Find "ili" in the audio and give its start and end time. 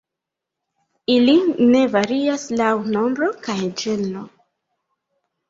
1.15-1.35